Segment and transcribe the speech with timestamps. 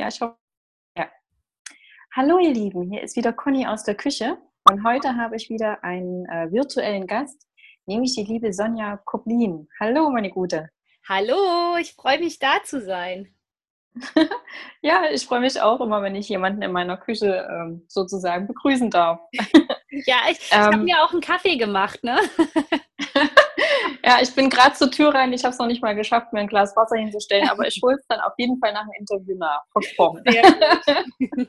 [0.00, 0.34] Ja, ich hoffe.
[0.96, 1.10] Ja.
[2.16, 5.84] Hallo ihr Lieben, hier ist wieder Conny aus der Küche und heute habe ich wieder
[5.84, 7.46] einen äh, virtuellen Gast,
[7.84, 9.68] nämlich die liebe Sonja Koblin.
[9.78, 10.70] Hallo meine Gute.
[11.06, 13.34] Hallo, ich freue mich da zu sein.
[14.80, 18.88] ja, ich freue mich auch immer, wenn ich jemanden in meiner Küche ähm, sozusagen begrüßen
[18.88, 19.20] darf.
[20.06, 22.18] ja, ich, ich ähm, habe mir auch einen Kaffee gemacht, ne?
[24.02, 25.32] Ja, ich bin gerade zur Tür rein.
[25.32, 27.96] Ich habe es noch nicht mal geschafft, mir ein Glas Wasser hinzustellen, aber ich hole
[27.96, 29.62] es dann auf jeden Fall nach dem Interview nach.
[29.72, 30.22] Versprochen.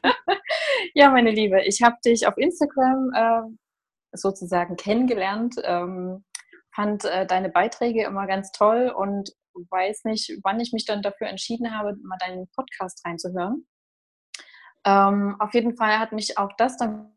[0.93, 3.41] ja, meine Liebe, ich habe dich auf Instagram äh,
[4.14, 6.25] sozusagen kennengelernt, ähm,
[6.74, 11.27] fand äh, deine Beiträge immer ganz toll und weiß nicht, wann ich mich dann dafür
[11.27, 13.65] entschieden habe, mal deinen Podcast reinzuhören.
[14.86, 17.15] Ähm, auf jeden Fall hat mich auch das dann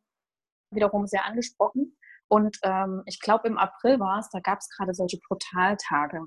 [0.71, 1.97] wiederum sehr angesprochen
[2.29, 6.21] und ähm, ich glaube, im April war es, da gab es gerade solche Portaltage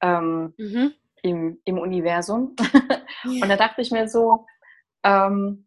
[0.00, 0.94] ähm, mhm.
[1.22, 2.54] im, im Universum.
[3.24, 4.46] und da dachte ich mir so,
[5.02, 5.66] ähm,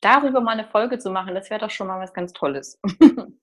[0.00, 2.80] darüber mal eine Folge zu machen, das wäre doch schon mal was ganz Tolles.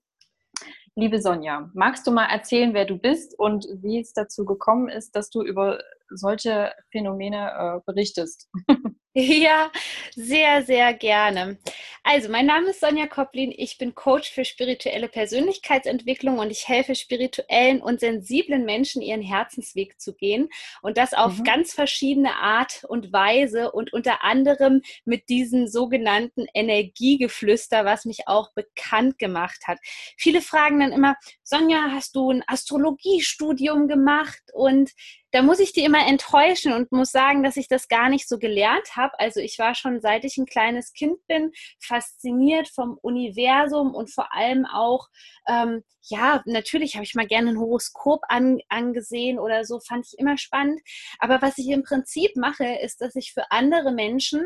[0.96, 5.14] Liebe Sonja, magst du mal erzählen, wer du bist und wie es dazu gekommen ist,
[5.16, 5.78] dass du über
[6.10, 8.50] solche Phänomene äh, berichtest?
[9.12, 9.72] Ja,
[10.14, 11.58] sehr, sehr gerne.
[12.02, 13.52] Also, mein Name ist Sonja Koplin.
[13.54, 20.00] Ich bin Coach für spirituelle Persönlichkeitsentwicklung und ich helfe spirituellen und sensiblen Menschen, ihren Herzensweg
[20.00, 20.48] zu gehen.
[20.80, 21.44] Und das auf mhm.
[21.44, 28.50] ganz verschiedene Art und Weise und unter anderem mit diesem sogenannten Energiegeflüster, was mich auch
[28.54, 29.78] bekannt gemacht hat.
[30.16, 34.40] Viele fragen dann immer, Sonja, hast du ein Astrologiestudium gemacht?
[34.54, 34.90] Und
[35.32, 38.38] da muss ich die immer enttäuschen und muss sagen, dass ich das gar nicht so
[38.38, 39.18] gelernt habe.
[39.18, 44.34] Also ich war schon seit ich ein kleines Kind bin fasziniert vom Universum und vor
[44.34, 45.08] allem auch,
[45.48, 50.18] ähm, ja, natürlich habe ich mal gerne ein Horoskop an, angesehen oder so, fand ich
[50.18, 50.80] immer spannend.
[51.18, 54.44] Aber was ich im Prinzip mache, ist, dass ich für andere Menschen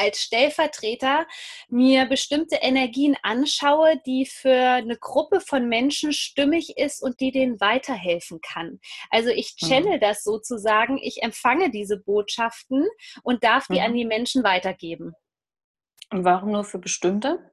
[0.00, 1.26] als Stellvertreter
[1.68, 7.60] mir bestimmte Energien anschaue, die für eine Gruppe von Menschen stimmig ist und die denen
[7.60, 8.80] weiterhelfen kann.
[9.10, 9.66] Also ich mhm.
[9.66, 10.00] channel mhm.
[10.00, 12.88] das sozusagen, ich empfange diese Botschaften
[13.22, 13.84] und darf die mhm.
[13.84, 15.14] an die Menschen weitergeben.
[16.10, 17.50] Und warum nur für bestimmte?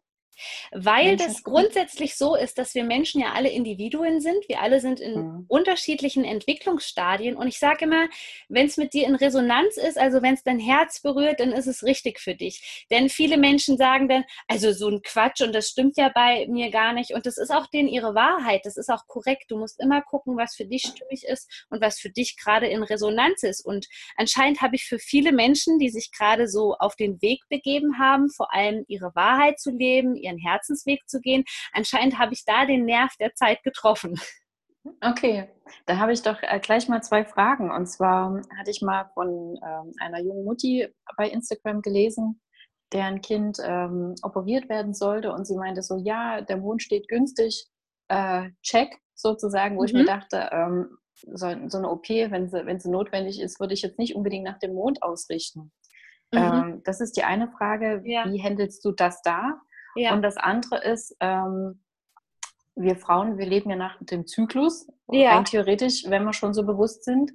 [0.72, 4.48] Weil das grundsätzlich so ist, dass wir Menschen ja alle Individuen sind.
[4.48, 5.46] Wir alle sind in mhm.
[5.48, 7.36] unterschiedlichen Entwicklungsstadien.
[7.36, 8.08] Und ich sage immer,
[8.50, 11.68] wenn es mit dir in Resonanz ist, also wenn es dein Herz berührt, dann ist
[11.68, 12.86] es richtig für dich.
[12.92, 16.70] Denn viele Menschen sagen dann, also so ein Quatsch und das stimmt ja bei mir
[16.70, 17.12] gar nicht.
[17.12, 18.62] Und das ist auch denen ihre Wahrheit.
[18.66, 19.46] Das ist auch korrekt.
[19.50, 22.84] Du musst immer gucken, was für dich stimmig ist und was für dich gerade in
[22.84, 23.66] Resonanz ist.
[23.66, 28.00] Und anscheinend habe ich für viele Menschen, die sich gerade so auf den Weg begeben
[28.00, 31.44] haben, vor allem ihre Wahrheit zu leben, ihren Herzensweg zu gehen.
[31.74, 34.20] Anscheinend habe ich da den Nerv der Zeit getroffen.
[35.02, 35.50] Okay,
[35.86, 37.72] da habe ich doch äh, gleich mal zwei Fragen.
[37.72, 42.42] Und zwar hatte ich mal von ähm, einer jungen Mutti bei Instagram gelesen,
[42.94, 45.32] deren Kind ähm, operiert werden sollte.
[45.34, 47.68] Und sie meinte so, ja, der Mond steht günstig,
[48.08, 49.86] äh, check sozusagen, wo mhm.
[49.88, 50.08] ich mir mhm.
[50.08, 53.98] dachte, ähm, so, so, eine OP, wenn sie, wenn sie notwendig ist, würde ich jetzt
[53.98, 55.72] nicht unbedingt nach dem Mond ausrichten.
[56.32, 56.40] Mhm.
[56.40, 58.02] Ähm, das ist die eine Frage.
[58.06, 58.26] Ja.
[58.32, 59.60] Wie handelst du das da?
[59.98, 60.14] Ja.
[60.14, 61.82] Und das andere ist, ähm,
[62.76, 65.36] wir Frauen, wir leben ja nach dem Zyklus, ja.
[65.36, 67.32] rein theoretisch, wenn wir schon so bewusst sind.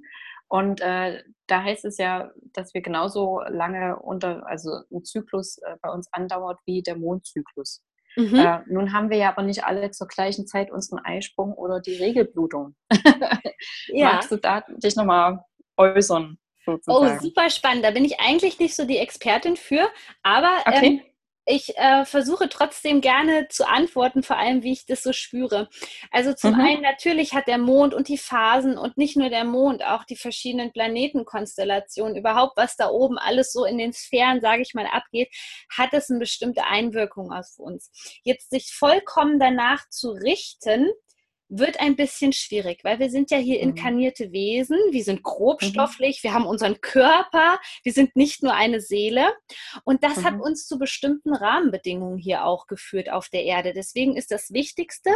[0.47, 5.75] Und äh, da heißt es ja, dass wir genauso lange unter, also ein Zyklus äh,
[5.81, 7.83] bei uns andauert wie der Mondzyklus.
[8.15, 8.35] Mhm.
[8.35, 11.95] Äh, nun haben wir ja aber nicht alle zur gleichen Zeit unseren Eisprung oder die
[11.95, 12.75] Regelblutung.
[13.87, 14.13] ja.
[14.13, 15.43] Magst du da dich nochmal
[15.77, 16.37] äußern?
[16.65, 17.17] Sozusagen?
[17.17, 17.83] Oh, super spannend.
[17.83, 19.89] Da bin ich eigentlich nicht so die Expertin für,
[20.21, 20.85] aber okay.
[20.85, 21.01] ähm,
[21.45, 25.69] ich äh, versuche trotzdem gerne zu antworten, vor allem wie ich das so spüre.
[26.11, 26.61] Also zum mhm.
[26.61, 30.15] einen natürlich hat der Mond und die Phasen und nicht nur der Mond, auch die
[30.15, 35.29] verschiedenen Planetenkonstellationen, überhaupt was da oben alles so in den Sphären, sage ich mal, abgeht,
[35.69, 37.91] hat es eine bestimmte Einwirkung auf uns.
[38.23, 40.89] Jetzt sich vollkommen danach zu richten,
[41.59, 43.69] wird ein bisschen schwierig, weil wir sind ja hier mhm.
[43.69, 46.27] inkarnierte Wesen, wir sind grobstofflich, mhm.
[46.27, 49.33] wir haben unseren Körper, wir sind nicht nur eine Seele
[49.83, 50.23] und das mhm.
[50.23, 53.73] hat uns zu bestimmten Rahmenbedingungen hier auch geführt auf der Erde.
[53.73, 55.11] Deswegen ist das Wichtigste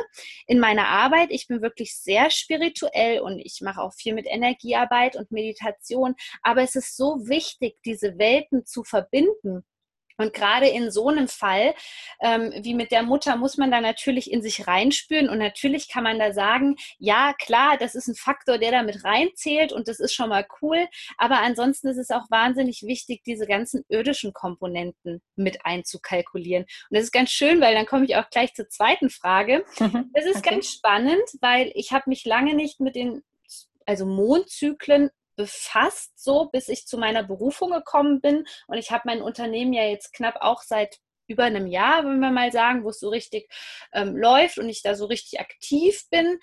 [0.46, 5.16] in meiner Arbeit, ich bin wirklich sehr spirituell und ich mache auch viel mit Energiearbeit
[5.16, 9.66] und Meditation, aber es ist so wichtig, diese Welten zu verbinden
[10.18, 11.74] und gerade in so einem Fall
[12.22, 16.04] ähm, wie mit der Mutter muss man da natürlich in sich reinspüren und natürlich kann
[16.04, 20.00] man da sagen, ja klar, das ist ein Faktor, der da mit reinzählt und das
[20.00, 20.88] ist schon mal cool,
[21.18, 26.64] aber ansonsten ist es auch wahnsinnig wichtig, diese ganzen irdischen Komponenten mit einzukalkulieren.
[26.64, 29.66] Und das ist ganz schön, weil dann komme ich auch gleich zur zweiten Frage.
[30.14, 30.52] Das ist okay.
[30.52, 33.24] ganz spannend, weil ich habe mich lange nicht mit den
[33.86, 38.46] also Mondzyklen befasst, so bis ich zu meiner Berufung gekommen bin.
[38.68, 42.32] Und ich habe mein Unternehmen ja jetzt knapp auch seit über einem Jahr, wenn wir
[42.32, 43.50] mal sagen, wo es so richtig
[43.94, 46.40] ähm, läuft und ich da so richtig aktiv bin.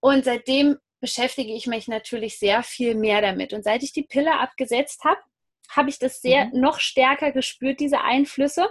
[0.00, 3.52] Und seitdem beschäftige ich mich natürlich sehr viel mehr damit.
[3.52, 5.20] Und seit ich die Pille abgesetzt habe,
[5.70, 6.60] habe ich das sehr mhm.
[6.60, 8.68] noch stärker gespürt, diese Einflüsse.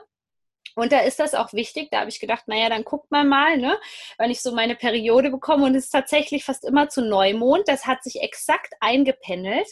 [0.75, 1.89] Und da ist das auch wichtig.
[1.91, 3.77] Da habe ich gedacht, naja, dann guckt man mal, ne,
[4.17, 5.65] wenn ich so meine Periode bekomme.
[5.65, 7.67] Und es ist tatsächlich fast immer zu Neumond.
[7.67, 9.67] Das hat sich exakt eingependelt.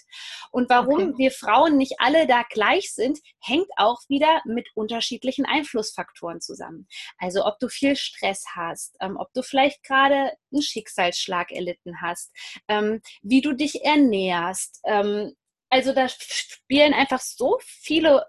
[0.52, 1.14] Und warum okay.
[1.18, 6.88] wir Frauen nicht alle da gleich sind, hängt auch wieder mit unterschiedlichen Einflussfaktoren zusammen.
[7.18, 12.32] Also ob du viel Stress hast, ähm, ob du vielleicht gerade einen Schicksalsschlag erlitten hast,
[12.68, 14.80] ähm, wie du dich ernährst.
[14.86, 15.36] Ähm,
[15.70, 18.26] also da spielen einfach so viele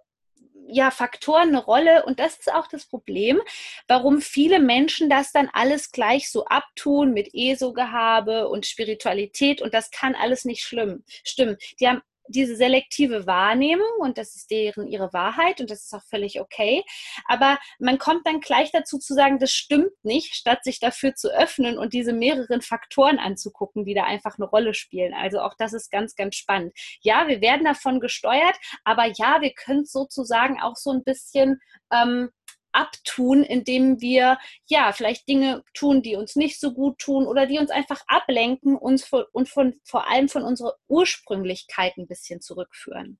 [0.69, 3.41] ja, Faktoren eine Rolle und das ist auch das Problem,
[3.89, 9.91] warum viele Menschen das dann alles gleich so abtun mit ESO-Gehabe und Spiritualität und das
[9.91, 11.57] kann alles nicht schlimm, stimmen.
[11.81, 16.03] Die haben diese selektive Wahrnehmung und das ist deren ihre Wahrheit und das ist auch
[16.09, 16.85] völlig okay.
[17.27, 21.29] Aber man kommt dann gleich dazu zu sagen, das stimmt nicht, statt sich dafür zu
[21.29, 25.15] öffnen und diese mehreren Faktoren anzugucken, die da einfach eine Rolle spielen.
[25.15, 26.73] Also auch das ist ganz, ganz spannend.
[27.01, 31.61] Ja, wir werden davon gesteuert, aber ja, wir können sozusagen auch so ein bisschen
[31.93, 32.31] ähm,
[32.77, 37.59] abtun, indem wir ja vielleicht Dinge tun, die uns nicht so gut tun oder die
[37.59, 43.19] uns einfach ablenken uns von, und von, vor allem von unserer Ursprünglichkeit ein bisschen zurückführen.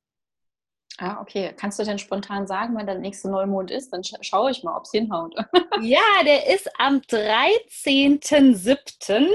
[0.99, 1.53] Ah, okay.
[1.57, 3.93] Kannst du denn spontan sagen, wann der nächste Neumond ist?
[3.93, 5.35] Dann scha schaue ich mal, ob es hinhaut.
[5.83, 9.29] ja, der ist am 13.07.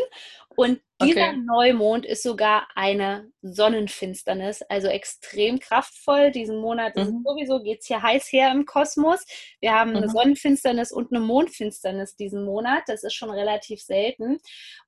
[0.61, 1.37] Und dieser okay.
[1.37, 6.29] Neumond ist sogar eine Sonnenfinsternis, also extrem kraftvoll.
[6.29, 7.23] Diesen Monat mhm.
[7.25, 9.25] sowieso geht es hier heiß her im Kosmos.
[9.59, 9.95] Wir haben mhm.
[9.95, 12.83] eine Sonnenfinsternis und eine Mondfinsternis diesen Monat.
[12.85, 14.37] Das ist schon relativ selten.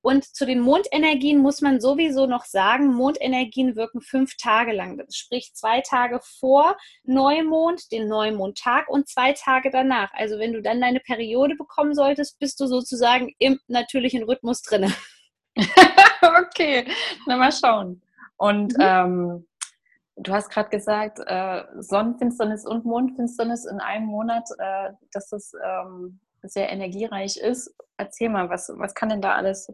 [0.00, 4.96] Und zu den Mondenergien muss man sowieso noch sagen, Mondenergien wirken fünf Tage lang.
[4.96, 10.12] Das sprich zwei Tage vor Neumond, den Neumondtag und zwei Tage danach.
[10.12, 14.94] Also wenn du dann deine Periode bekommen solltest, bist du sozusagen im natürlichen Rhythmus drinne.
[16.46, 16.86] okay,
[17.26, 18.02] na mal schauen.
[18.36, 18.80] Und mhm.
[18.80, 19.46] ähm,
[20.16, 26.20] du hast gerade gesagt, äh, Sonnenfinsternis und Mondfinsternis in einem Monat, äh, dass das ähm,
[26.42, 27.74] sehr energiereich ist.
[27.96, 29.72] Erzähl mal, was, was kann denn da alles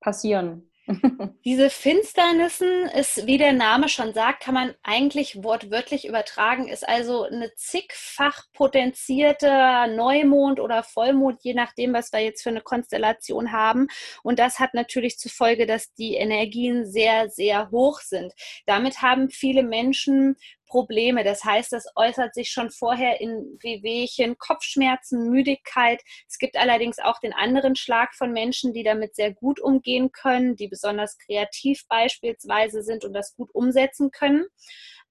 [0.00, 0.70] passieren?
[1.44, 7.24] Diese Finsternissen ist, wie der Name schon sagt, kann man eigentlich wortwörtlich übertragen, ist also
[7.24, 9.48] eine zigfach potenzierte
[9.94, 13.88] Neumond oder Vollmond, je nachdem, was wir jetzt für eine Konstellation haben.
[14.22, 18.32] Und das hat natürlich zur Folge, dass die Energien sehr, sehr hoch sind.
[18.66, 20.36] Damit haben viele Menschen
[20.68, 21.24] Probleme.
[21.24, 26.00] Das heißt, das äußert sich schon vorher in Wehwehchen, Kopfschmerzen, Müdigkeit.
[26.28, 30.56] Es gibt allerdings auch den anderen Schlag von Menschen, die damit sehr gut umgehen können,
[30.56, 34.46] die besonders kreativ beispielsweise sind und das gut umsetzen können.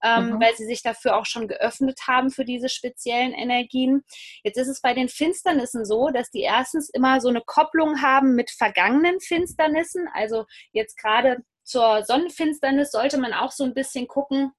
[0.03, 0.39] Ähm, mhm.
[0.39, 4.03] weil sie sich dafür auch schon geöffnet haben für diese speziellen Energien.
[4.43, 8.35] Jetzt ist es bei den Finsternissen so, dass die erstens immer so eine Kopplung haben
[8.35, 10.07] mit vergangenen Finsternissen.
[10.13, 14.51] Also jetzt gerade zur Sonnenfinsternis sollte man auch so ein bisschen gucken,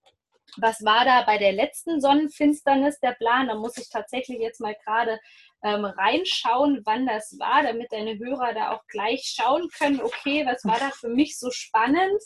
[0.57, 3.49] was war da bei der letzten Sonnenfinsternis der Plan?
[3.49, 5.21] Da muss ich tatsächlich jetzt mal gerade
[5.63, 10.65] ähm, reinschauen, wann das war, damit deine Hörer da auch gleich schauen können, okay, was
[10.65, 12.23] war da für mich so spannend?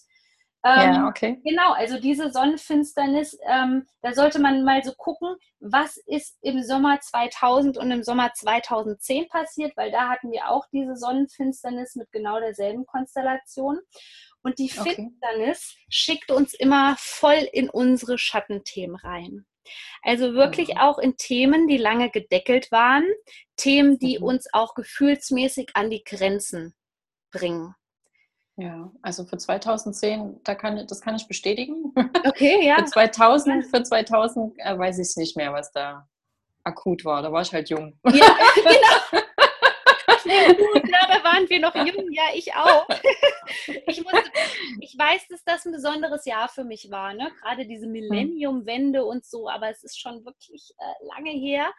[0.65, 1.41] Ähm, ja, okay.
[1.45, 7.01] Genau, also diese Sonnenfinsternis, ähm, da sollte man mal so gucken, was ist im Sommer
[7.01, 12.39] 2000 und im Sommer 2010 passiert, weil da hatten wir auch diese Sonnenfinsternis mit genau
[12.39, 13.81] derselben Konstellation.
[14.43, 14.95] Und die okay.
[14.95, 19.47] Finsternis schickt uns immer voll in unsere Schattenthemen rein.
[20.03, 20.79] Also wirklich mhm.
[20.79, 23.05] auch in Themen, die lange gedeckelt waren,
[23.57, 24.25] Themen, die mhm.
[24.25, 26.75] uns auch gefühlsmäßig an die Grenzen
[27.31, 27.75] bringen.
[28.57, 31.95] Ja, also für 2010, da kann, das kann ich bestätigen.
[32.27, 32.77] Okay, ja.
[32.85, 36.07] für 2000, für 2000 äh, weiß ich nicht mehr, was da
[36.65, 37.23] akut war.
[37.23, 37.99] Da war ich halt jung.
[38.13, 39.33] Ja, genau
[40.73, 42.87] gut, da waren wir noch jung, ja, ich auch.
[43.87, 44.31] Ich, musste,
[44.81, 47.31] ich weiß, dass das ein besonderes Jahr für mich war, ne?
[47.41, 47.93] gerade diese hm.
[47.93, 51.71] Millennium-Wende und so, aber es ist schon wirklich äh, lange her.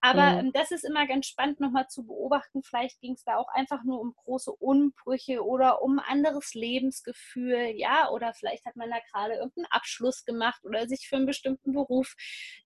[0.00, 0.38] Aber mhm.
[0.38, 2.62] ähm, das ist immer ganz spannend nochmal zu beobachten.
[2.62, 8.10] Vielleicht ging es da auch einfach nur um große Umbrüche oder um anderes Lebensgefühl, ja,
[8.10, 12.14] oder vielleicht hat man da gerade irgendeinen Abschluss gemacht oder sich für einen bestimmten Beruf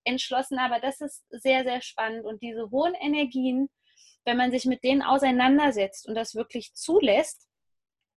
[0.05, 0.59] entschlossen.
[0.59, 3.69] Aber das ist sehr, sehr spannend und diese hohen Energien,
[4.29, 7.49] wenn man sich mit denen auseinandersetzt und das wirklich zulässt,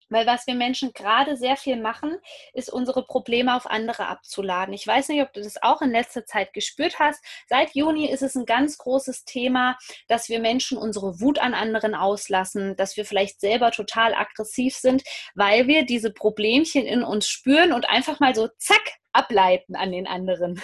[0.09, 2.17] Weil was wir Menschen gerade sehr viel machen,
[2.53, 4.73] ist unsere Probleme auf andere abzuladen.
[4.73, 7.23] Ich weiß nicht, ob du das auch in letzter Zeit gespürt hast.
[7.47, 11.93] Seit Juni ist es ein ganz großes Thema, dass wir Menschen unsere Wut an anderen
[11.93, 15.03] auslassen, dass wir vielleicht selber total aggressiv sind,
[15.35, 18.81] weil wir diese Problemchen in uns spüren und einfach mal so zack
[19.13, 20.59] ableiten an den anderen.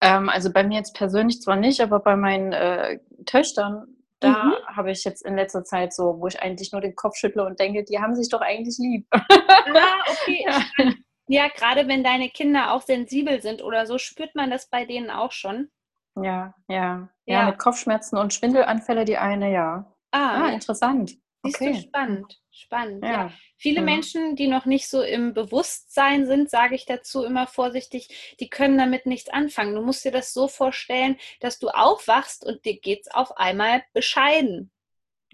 [0.00, 3.93] Ähm, also bei mir jetzt persönlich zwar nicht, aber bei meinen äh, Töchtern
[4.24, 4.76] da mhm.
[4.76, 7.58] habe ich jetzt in letzter Zeit so, wo ich eigentlich nur den Kopf schüttle und
[7.60, 9.06] denke, die haben sich doch eigentlich lieb.
[9.10, 10.46] Ah, okay.
[11.26, 11.44] Ja.
[11.44, 15.10] ja, gerade wenn deine Kinder auch sensibel sind oder so, spürt man das bei denen
[15.10, 15.70] auch schon.
[16.16, 17.08] Ja, ja.
[17.26, 19.90] Ja, ja mit Kopfschmerzen und Schwindelanfälle die eine, ja.
[20.10, 21.16] Ah, ah interessant.
[21.42, 21.72] Siehst okay.
[21.72, 22.40] du, spannend.
[22.56, 23.02] Spannend.
[23.02, 23.10] Ja.
[23.10, 23.32] ja.
[23.56, 23.86] Viele mhm.
[23.86, 28.78] Menschen, die noch nicht so im Bewusstsein sind, sage ich dazu immer vorsichtig, die können
[28.78, 29.74] damit nichts anfangen.
[29.74, 33.82] Du musst dir das so vorstellen, dass du aufwachst und dir geht es auf einmal
[33.92, 34.70] bescheiden.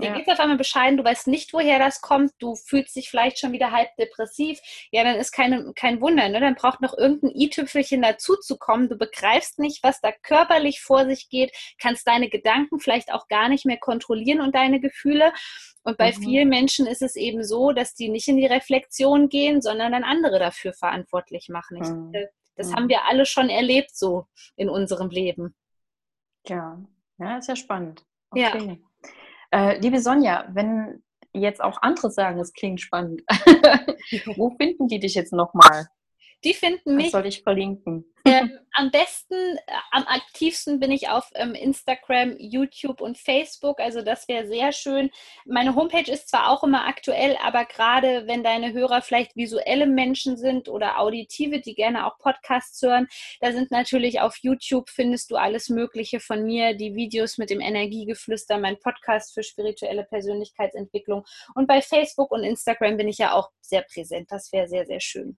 [0.00, 0.14] Dir ja.
[0.14, 3.38] geht es auf einmal bescheiden, du weißt nicht, woher das kommt, du fühlst dich vielleicht
[3.38, 4.58] schon wieder halb depressiv.
[4.90, 6.40] Ja, dann ist keine, kein Wunder, ne?
[6.40, 8.88] dann braucht noch irgendein i-Tüpfelchen dazu zu kommen.
[8.88, 13.48] Du begreifst nicht, was da körperlich vor sich geht, kannst deine Gedanken vielleicht auch gar
[13.48, 15.32] nicht mehr kontrollieren und deine Gefühle.
[15.82, 16.22] Und bei mhm.
[16.22, 20.04] vielen Menschen ist es eben so, dass die nicht in die Reflexion gehen, sondern dann
[20.04, 21.82] andere dafür verantwortlich machen.
[21.82, 22.12] Ich, mhm.
[22.56, 22.74] Das mhm.
[22.76, 24.26] haben wir alle schon erlebt so
[24.56, 25.54] in unserem Leben.
[26.46, 26.82] Ja,
[27.18, 28.04] ja, ist ja spannend.
[28.30, 28.42] Okay.
[28.42, 28.76] Ja.
[29.50, 31.02] Äh, liebe Sonja, wenn
[31.32, 33.22] jetzt auch andere sagen, es klingt spannend,
[34.36, 35.88] wo finden die dich jetzt nochmal?
[36.44, 37.06] Die finden mich.
[37.06, 38.10] Was soll ich verlinken?
[38.24, 43.80] Ähm, am besten, äh, am aktivsten bin ich auf ähm, Instagram, YouTube und Facebook.
[43.80, 45.10] Also das wäre sehr schön.
[45.44, 50.38] Meine Homepage ist zwar auch immer aktuell, aber gerade wenn deine Hörer vielleicht visuelle Menschen
[50.38, 53.06] sind oder auditive, die gerne auch Podcasts hören,
[53.40, 57.60] da sind natürlich auf YouTube findest du alles Mögliche von mir, die Videos mit dem
[57.60, 61.24] Energiegeflüster, mein Podcast für spirituelle Persönlichkeitsentwicklung.
[61.54, 64.30] Und bei Facebook und Instagram bin ich ja auch sehr präsent.
[64.30, 65.36] Das wäre sehr, sehr schön.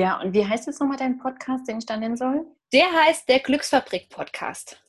[0.00, 2.46] Ja, und wie heißt jetzt nochmal dein Podcast, den ich dann nennen soll?
[2.72, 4.82] Der heißt der Glücksfabrik-Podcast.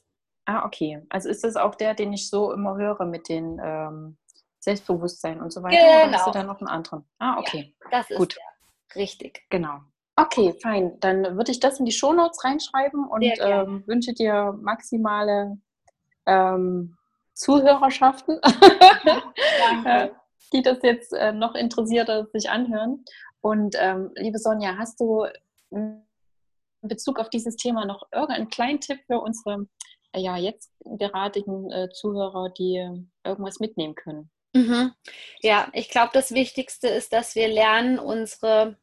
[0.46, 1.02] Ah, okay.
[1.10, 4.18] Also ist das auch der, den ich so immer höre mit den ähm,
[4.60, 5.76] Selbstbewusstsein und so weiter?
[5.76, 6.08] Genau.
[6.08, 7.04] Oder hast du da noch einen anderen?
[7.20, 7.76] Ah, okay.
[7.84, 8.38] Ja, das ist Gut.
[8.38, 9.02] Der.
[9.02, 9.44] richtig.
[9.50, 9.82] Genau.
[10.16, 10.98] Okay, fein.
[11.02, 15.58] Dann würde ich das in die Shownotes reinschreiben und ähm, wünsche dir maximale
[16.26, 16.96] ähm,
[17.34, 18.40] Zuhörerschaften,
[20.54, 23.04] die das jetzt äh, noch interessierter sich anhören.
[23.42, 25.26] Und ähm, liebe Sonja, hast du
[25.72, 26.04] in
[26.82, 29.68] Bezug auf dieses Thema noch irgendeinen kleinen Tipp für unsere
[30.16, 32.88] ja, jetzt derartigen äh, Zuhörer, die
[33.24, 34.30] irgendwas mitnehmen können?
[34.54, 34.94] Mhm.
[35.42, 38.78] Ja, ich glaube, das Wichtigste ist, dass wir lernen, unsere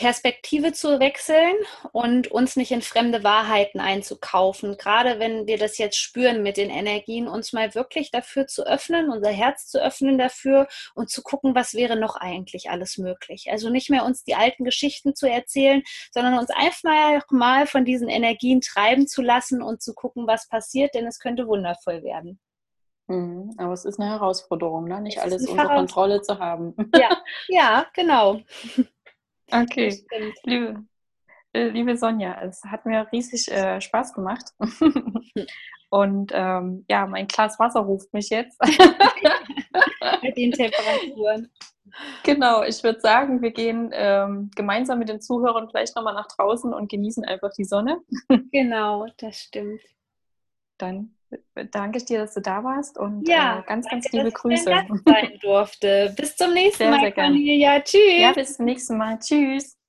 [0.00, 1.52] Perspektive zu wechseln
[1.92, 4.78] und uns nicht in fremde Wahrheiten einzukaufen.
[4.78, 9.10] Gerade wenn wir das jetzt spüren mit den Energien, uns mal wirklich dafür zu öffnen,
[9.10, 13.48] unser Herz zu öffnen dafür und zu gucken, was wäre noch eigentlich alles möglich.
[13.50, 18.08] Also nicht mehr uns die alten Geschichten zu erzählen, sondern uns einfach mal von diesen
[18.08, 22.40] Energien treiben zu lassen und zu gucken, was passiert, denn es könnte wundervoll werden.
[23.10, 25.00] Mhm, aber es ist eine Herausforderung, ne?
[25.02, 26.74] nicht alles unter Kontrolle zu haben.
[26.94, 28.40] Ja, ja genau.
[29.52, 30.04] Okay,
[30.44, 30.84] liebe,
[31.52, 34.44] äh, liebe Sonja, es hat mir riesig äh, Spaß gemacht.
[35.90, 38.60] Und ähm, ja, mein Glas Wasser ruft mich jetzt.
[40.22, 41.50] mit den Temperaturen.
[42.22, 46.72] Genau, ich würde sagen, wir gehen ähm, gemeinsam mit den Zuhörern vielleicht nochmal nach draußen
[46.72, 48.00] und genießen einfach die Sonne.
[48.52, 49.80] genau, das stimmt.
[50.78, 51.16] Dann
[51.70, 54.70] danke ich dir, dass du da warst und ja, äh, ganz, danke, ganz liebe Grüße.
[54.70, 56.14] Ich sein durfte.
[56.16, 57.80] Bis zum nächsten sehr, Mal, sehr Cornelia.
[57.80, 58.20] Tschüss.
[58.20, 59.18] Ja, bis zum nächsten Mal.
[59.18, 59.79] Tschüss.